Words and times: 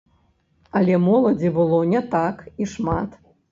Але 0.79 0.95
моладзі 1.09 1.53
было 1.59 1.83
не 1.93 2.03
так 2.17 2.43
і 2.65 2.71
шмат. 2.75 3.09